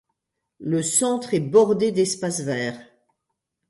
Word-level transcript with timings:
Le 0.61 0.81
Centre 0.81 1.35
est 1.35 1.39
bordé 1.39 1.91
de 1.91 1.97
d’espaces 1.97 2.39
verts. 2.39 2.83